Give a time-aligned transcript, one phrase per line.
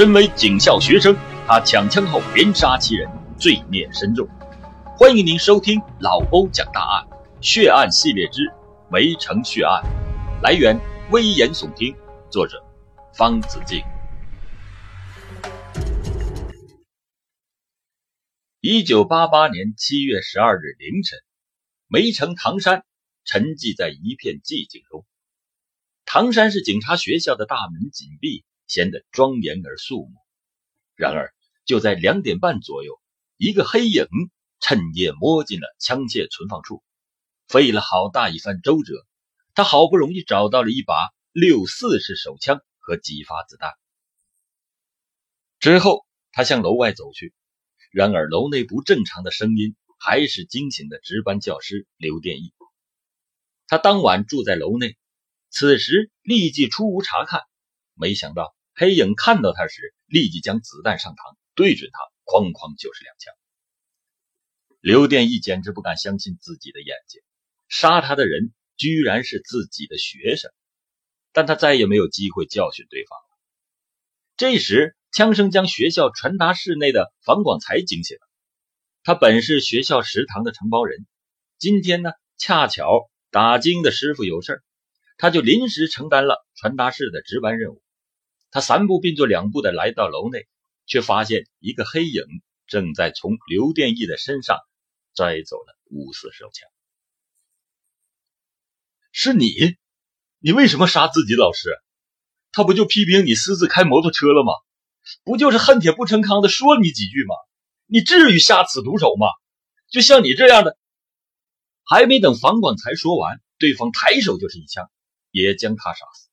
[0.00, 1.14] 身为警校学生，
[1.46, 3.06] 他抢枪后连杀七人，
[3.38, 4.26] 罪孽深重。
[4.96, 7.06] 欢迎您收听老欧讲大案
[7.42, 8.40] 血案系列之
[8.92, 9.82] 《围城血案》，
[10.42, 11.94] 来源危言耸听，
[12.30, 12.64] 作者
[13.12, 13.82] 方子敬。
[18.62, 21.18] 一九八八年七月十二日凌晨，
[21.88, 22.84] 梅城唐山
[23.26, 25.04] 沉寂在一片寂静中。
[26.06, 28.46] 唐山市警察学校的大门紧闭。
[28.70, 30.12] 显得庄严而肃穆。
[30.94, 31.34] 然而，
[31.64, 33.00] 就在两点半左右，
[33.36, 34.06] 一个黑影
[34.60, 36.84] 趁夜摸进了枪械存放处。
[37.48, 39.04] 费了好大一番周折，
[39.54, 40.94] 他好不容易找到了一把
[41.32, 43.72] 六四式手枪和几发子弹。
[45.58, 47.34] 之后，他向楼外走去。
[47.90, 52.54] 然而，楼内不正常的声音还是惊醒了值班教师刘殿义。
[53.66, 54.96] 他当晚住在楼内，
[55.48, 57.42] 此时立即出屋查看，
[57.94, 58.54] 没想到。
[58.80, 63.34] 黑影看到他时，立即将子弹上膛，对准他，哐哐就是两枪。
[64.80, 67.20] 刘殿义简直不敢相信自己的眼睛，
[67.68, 70.50] 杀他的人居然是自己的学生，
[71.34, 73.24] 但他再也没有机会教训对方了。
[74.38, 78.26] 这时，枪声将学校传达室内的房广才惊醒了。
[79.02, 81.06] 他本是学校食堂的承包人，
[81.58, 84.62] 今天呢，恰巧打更的师傅有事
[85.18, 87.82] 他就临时承担了传达室的值班任务。
[88.50, 90.48] 他三步并作两步的来到楼内，
[90.86, 92.24] 却发现一个黑影
[92.66, 94.58] 正在从刘殿义的身上
[95.14, 96.68] 摘走了五四手枪。
[99.12, 99.76] 是你？
[100.38, 101.70] 你为什么杀自己老师？
[102.52, 104.52] 他不就批评你私自开摩托车了吗？
[105.24, 107.34] 不就是恨铁不成钢的说你几句吗？
[107.86, 109.26] 你至于下此毒手吗？
[109.90, 110.78] 就像你这样的……
[111.84, 114.88] 还没等房广才说完，对方抬手就是一枪，
[115.30, 116.29] 也将他杀死。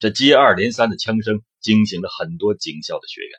[0.00, 3.38] 这接二连三的枪声惊醒了很多警校的学员，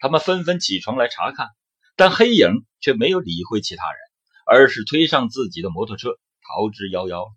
[0.00, 1.50] 他们纷纷起床来查看，
[1.94, 2.48] 但黑影
[2.80, 3.98] 却没有理会其他人，
[4.44, 7.32] 而是推上自己的摩托车逃之夭夭。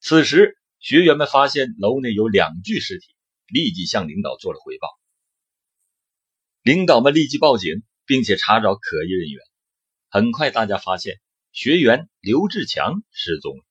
[0.00, 3.14] 此时，学员们发现楼内有两具尸体，
[3.46, 4.88] 立即向领导做了汇报。
[6.62, 9.42] 领导们立即报警，并且查找可疑人员。
[10.08, 11.20] 很快，大家发现
[11.52, 13.64] 学员刘志强失踪了，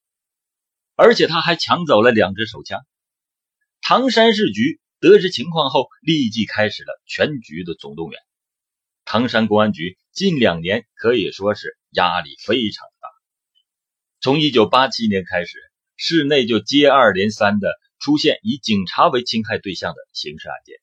[0.93, 2.85] 而且他还抢走了两支手枪。
[3.87, 8.19] 唐山市局得知情况后，立即开始了全局的总动员。
[9.05, 13.07] 唐山公安局近两年可以说是压力非常大。
[14.19, 15.59] 从1987年开始，
[15.97, 20.77] 市内就接二连三的出现以警察为侵害对象的刑事案件，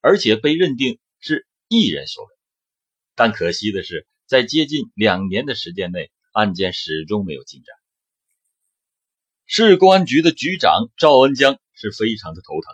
[0.00, 2.30] 而且被认定是一人所为。
[3.16, 7.74] 但可惜的是，在接近两年的时间内，案件始终没有进展。
[9.46, 11.58] 市公安局的局长赵恩江。
[11.76, 12.72] 是非常的头疼，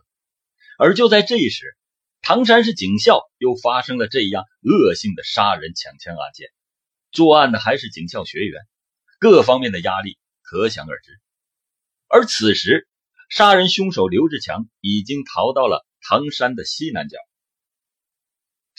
[0.77, 1.75] 而就在这时，
[2.21, 6.51] 唐山市警校又发生了这样恶性的杀人抢枪案件，
[7.11, 8.61] 作案的还是警校学员，
[9.19, 11.19] 各方面的压力可想而知。
[12.09, 12.87] 而此时，
[13.31, 17.17] 杀人凶手刘志强已经逃到了唐山的西南角。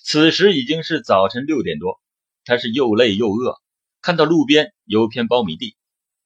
[0.04, 2.00] 此时已经是早晨六点多，
[2.46, 3.60] 他是又累又饿，
[4.02, 5.76] 看到路边有片苞米地，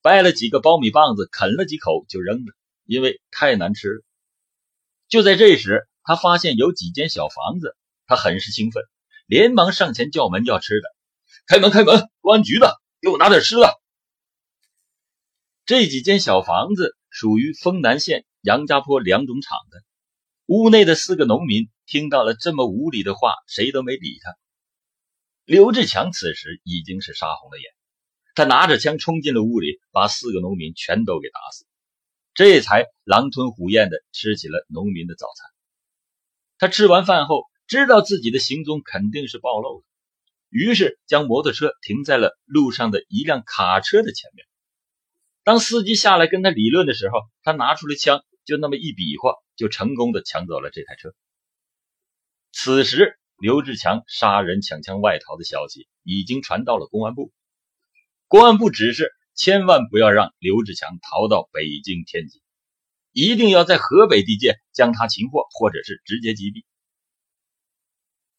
[0.06, 2.54] 掰了几个苞米棒子，啃了几口就扔了。
[2.86, 4.04] 因为太难吃了。
[5.08, 8.84] 就在这时，他发现有几间小房子，他很是兴奋，
[9.26, 10.88] 连忙上前叫门要吃的。
[11.48, 12.08] 开门，开门！
[12.22, 13.74] 公安局的，给我拿点吃的。
[15.66, 19.82] 这几间小房子属于丰南县杨家坡两种场的。
[20.46, 24.36] 屋内的四个农民听到了这么无理的话，谁都没理他。
[25.46, 27.66] 刘志强此时已经是杀红了眼，
[28.36, 31.66] 他拿着枪冲进了屋里，把四个农民全都给打死。
[32.34, 35.50] 这才狼吞虎咽地吃起了农民的早餐。
[36.58, 39.84] 他吃完饭后，知道自己的行踪肯定是暴露了，
[40.50, 44.46] 于是将摩托车停在了路上的一辆卡车的前面。
[45.44, 51.14] 当司机下来跟他理论的时候，他拿出了枪，就那么一比划，就成功的抢走了这台车。
[52.52, 57.32] 此时，刘志强杀人抢枪外逃的消息已经传到了公安部，
[58.28, 59.12] 公安部指示。
[59.38, 62.42] 千万不要让刘志强逃到北京、天津，
[63.12, 66.64] 一定要在河北地界将他擒获，或者是直接击毙。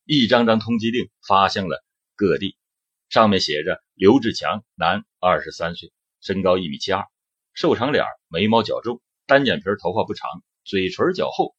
[0.06, 1.84] 一张张通缉令发向了
[2.14, 2.56] 各地，
[3.10, 5.92] 上面写着：刘志强，男，二十三岁，
[6.22, 7.04] 身高一米七二，
[7.52, 11.54] 瘦长脸，眉毛较重，单眼皮，头发不长，嘴唇较厚，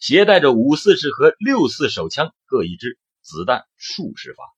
[0.00, 4.53] 携带着五四式和六四手枪各一支，子弹数十发。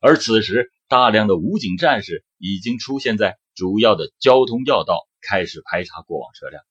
[0.00, 2.24] 而此时，大量的武警战士。
[2.42, 6.64] 已经出现在主要的交通要道，开始排查过往车辆。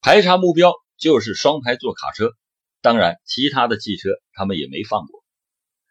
[0.00, 2.30] 排查目标就是双排座卡车，
[2.80, 5.24] 当然其他的汽车他们也没放过。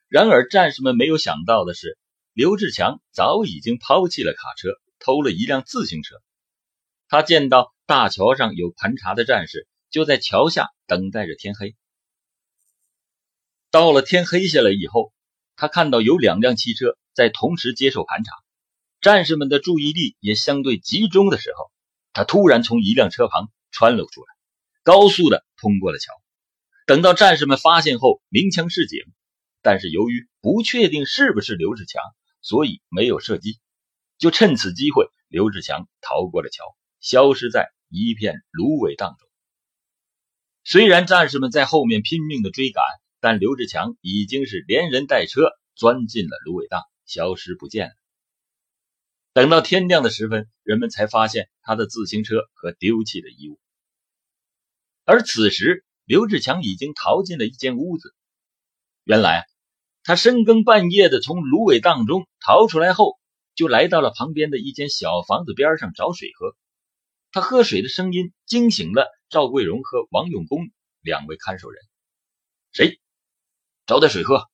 [0.08, 1.98] 然而战士们没有想到的是，
[2.32, 6.16] 刘志强早已经抛弃了卡车，偷了一辆自行车。
[7.10, 11.76] 他见到大桥上有盘查的战士，就在桥下等待着天黑。
[13.72, 15.12] 到了天黑下来以后，
[15.56, 18.32] 他看到有两辆汽车在同时接受盘查，
[19.02, 21.72] 战士们的注意力也相对集中的时候，
[22.14, 24.28] 他突然从一辆车旁穿了出来，
[24.84, 26.14] 高速的通过了桥。
[26.86, 29.00] 等到战士们发现后，鸣枪示警，
[29.62, 32.02] 但是由于不确定是不是刘志强，
[32.42, 33.60] 所以没有射击。
[34.18, 36.64] 就趁此机会，刘志强逃过了桥。
[37.02, 39.30] 消失在一片芦苇荡中。
[40.64, 42.84] 虽然战士们在后面拼命的追赶，
[43.26, 47.94] 但刘志强已经是连人带车钻进了芦苇荡，消失不见了。
[49.34, 53.60] 等到天亮的时分，人们才发现他的自行车和丢弃的衣物。
[55.06, 58.14] 而此时，刘志强已经逃进了一间屋子。
[59.06, 59.48] 原来，
[60.04, 63.18] 他深更半夜的从芦苇荡中逃出来后，
[63.56, 66.56] 就来到了旁边的一间小房子边上找水喝。
[67.32, 70.70] 他喝水的声音惊醒了赵桂荣和王永功
[71.02, 71.82] 两位看守人。
[72.72, 73.00] 谁？
[73.86, 74.50] 找点水喝。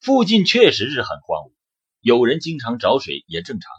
[0.00, 1.52] 附近确实是很荒芜，
[2.00, 3.70] 有人经常找水也正常。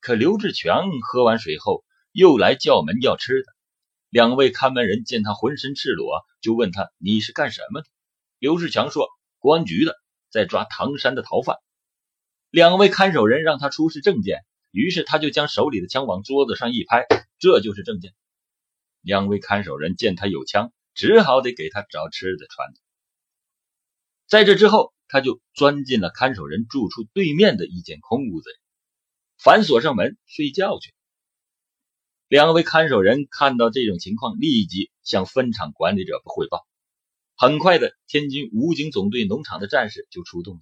[0.00, 3.46] 可刘志强喝完水后又来叫门要吃的。
[4.10, 7.86] 两位看门人见他浑身赤裸，就问他：“你是干什么的？”
[8.38, 9.08] 刘志强说
[9.40, 9.96] ：“公安局的，
[10.30, 11.56] 在抓唐山的逃犯。”
[12.50, 14.44] 两位看守人让他出示证件。
[14.70, 17.06] 于是他就将手里的枪往桌子上一拍，
[17.38, 18.12] 这就是证件。
[19.00, 22.80] 两位看守人见他有枪，只好得给他找吃的穿的。
[24.26, 28.56] 在这之后，他就钻进了看守人住处对面的一间空屋子里，
[29.38, 30.92] 反锁上门睡觉去。
[32.26, 36.66] 两位看守人看到这种情况，立即向分场管理者汇报。
[37.36, 40.60] 很快的，天津武警总队农场的战士就出动了。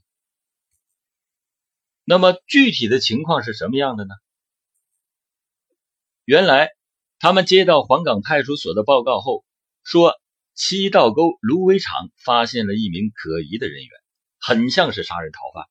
[2.05, 4.15] 那么具体的情况是什么样的呢？
[6.25, 6.71] 原来
[7.21, 9.45] 他们接到黄岗派出所的报告后，
[9.85, 10.15] 说
[10.55, 13.91] 七道沟芦苇场发现了一名可疑的人员，
[14.39, 15.67] 很像是杀人逃犯。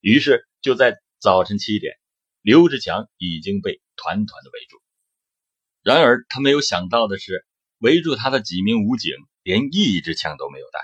[0.00, 1.94] 于是就在早晨七点，
[2.42, 4.80] 刘志强已经被团团的围住。
[5.82, 7.46] 然而他没有想到的是，
[7.78, 9.12] 围住他的几名武警
[9.42, 10.80] 连一支枪都没有带。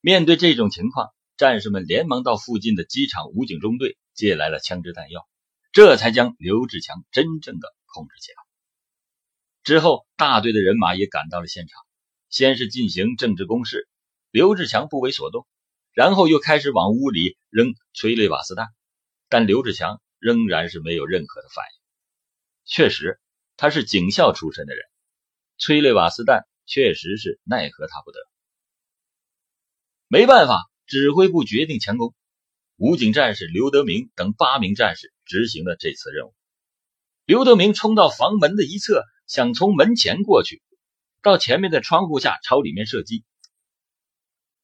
[0.00, 1.08] 面对这种情况。
[1.36, 5.26] 战士们连忙到附近的机场武警中队借来了枪支弹药，
[5.72, 8.36] 这才将刘志强真正的控制起来。
[9.62, 11.80] 之后，大队的人马也赶到了现场，
[12.30, 13.86] 先是进行政治攻势，
[14.30, 15.46] 刘志强不为所动，
[15.92, 18.68] 然后又开始往屋里扔催泪瓦斯弹，
[19.28, 21.80] 但刘志强仍然是没有任何的反应。
[22.64, 23.20] 确实，
[23.56, 24.82] 他是警校出身的人，
[25.58, 28.18] 催泪瓦斯弹确实是奈何他不得，
[30.08, 30.62] 没办法。
[30.86, 32.16] 指挥部决定强攻，
[32.74, 36.34] 武警战士刘德明等八名战士执行了这次任务。
[37.26, 40.64] 刘德明冲到房门的一侧，想从门前过去，
[41.22, 43.24] 到前面的窗户下朝里面射击。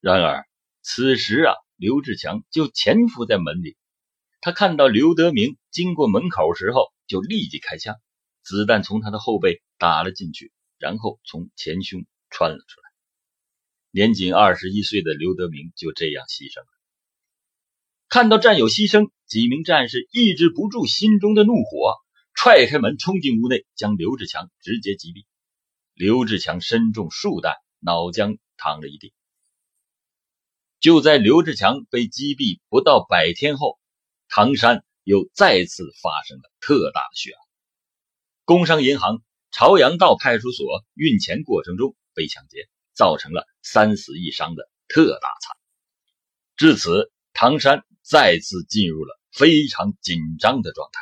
[0.01, 0.47] 然而
[0.83, 3.77] 此时啊，刘志强就潜伏在门里。
[4.41, 7.97] 他看到刘德明经过门口时候，就立即开枪，
[8.43, 12.87] 子弹从他的后背打了进去，然后从前胸穿了出来。
[13.91, 16.69] 年仅二十一岁的刘德明就这样牺牲了。
[18.09, 21.95] 看到战友牺牲，几名战士抑制不住心中的怒火，
[22.35, 25.25] 踹开门冲进屋内，将刘志强直接击毙。
[25.97, 29.13] 刘志强身中数弹，脑浆淌了一地。
[30.79, 33.81] 就在刘志强被击毙不到百天后，
[34.29, 37.41] 唐山又再次发生了特大的血案。
[38.45, 42.69] 工商银行朝阳道派出所运钱过程中被抢劫。
[42.97, 45.55] 造成了三死一伤的特大惨。
[46.57, 51.01] 至此，唐山再次进入了非常紧张的状态。